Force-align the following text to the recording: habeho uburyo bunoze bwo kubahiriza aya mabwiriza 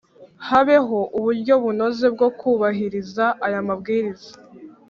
habeho 0.47 0.99
uburyo 1.17 1.53
bunoze 1.63 2.05
bwo 2.15 2.27
kubahiriza 2.39 3.25
aya 3.45 3.59
mabwiriza 3.67 4.31